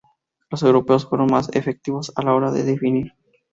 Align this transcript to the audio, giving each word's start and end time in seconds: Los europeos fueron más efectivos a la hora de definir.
Los 0.49 0.63
europeos 0.63 1.05
fueron 1.07 1.27
más 1.29 1.51
efectivos 1.53 2.11
a 2.15 2.23
la 2.23 2.33
hora 2.33 2.49
de 2.49 2.63
definir. 2.63 3.13